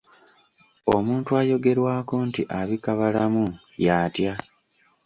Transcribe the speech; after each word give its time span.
Omuntu 0.95 1.29
ayogerwako 1.41 2.15
nti 2.27 2.41
abika 2.59 2.91
balamu 2.99 3.45
y'atya? 3.85 4.33